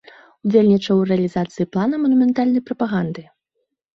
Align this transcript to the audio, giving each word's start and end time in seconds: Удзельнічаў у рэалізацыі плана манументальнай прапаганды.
Удзельнічаў 0.45 1.01
у 1.01 1.03
рэалізацыі 1.09 1.67
плана 1.75 1.95
манументальнай 2.05 2.65
прапаганды. 2.69 3.21